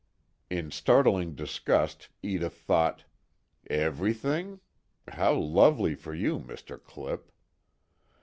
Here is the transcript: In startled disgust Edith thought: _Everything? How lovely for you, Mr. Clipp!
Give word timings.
In 0.49 0.71
startled 0.71 1.35
disgust 1.35 2.09
Edith 2.23 2.55
thought: 2.55 3.03
_Everything? 3.69 4.59
How 5.07 5.35
lovely 5.35 5.93
for 5.93 6.15
you, 6.15 6.39
Mr. 6.39 6.83
Clipp! 6.83 7.31